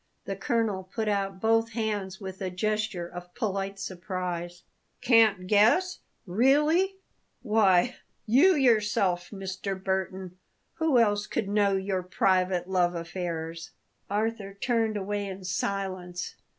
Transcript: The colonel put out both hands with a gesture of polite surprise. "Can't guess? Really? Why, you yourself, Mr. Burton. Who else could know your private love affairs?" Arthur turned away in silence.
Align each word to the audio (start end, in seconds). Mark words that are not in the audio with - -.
The 0.25 0.35
colonel 0.35 0.85
put 0.95 1.07
out 1.07 1.39
both 1.39 1.73
hands 1.73 2.19
with 2.19 2.41
a 2.41 2.49
gesture 2.49 3.07
of 3.07 3.35
polite 3.35 3.77
surprise. 3.79 4.63
"Can't 4.99 5.45
guess? 5.45 5.99
Really? 6.25 6.95
Why, 7.43 7.97
you 8.25 8.55
yourself, 8.55 9.29
Mr. 9.29 9.75
Burton. 9.77 10.39
Who 10.79 10.97
else 10.97 11.27
could 11.27 11.47
know 11.47 11.75
your 11.77 12.01
private 12.01 12.67
love 12.67 12.95
affairs?" 12.95 13.73
Arthur 14.09 14.55
turned 14.55 14.97
away 14.97 15.27
in 15.27 15.43
silence. 15.43 16.33